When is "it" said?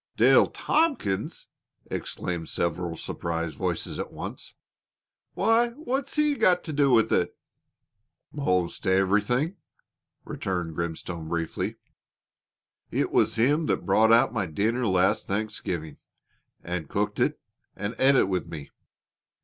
7.13-7.37, 12.89-13.11, 17.19-17.39, 18.15-18.27